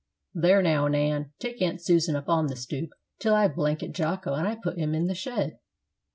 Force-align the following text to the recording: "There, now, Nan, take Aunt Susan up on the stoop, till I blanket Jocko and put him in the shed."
"There, 0.33 0.63
now, 0.63 0.87
Nan, 0.87 1.31
take 1.37 1.61
Aunt 1.61 1.79
Susan 1.79 2.15
up 2.15 2.27
on 2.27 2.47
the 2.47 2.55
stoop, 2.55 2.89
till 3.19 3.35
I 3.35 3.47
blanket 3.47 3.91
Jocko 3.91 4.33
and 4.33 4.59
put 4.59 4.79
him 4.79 4.95
in 4.95 5.05
the 5.05 5.13
shed." 5.13 5.59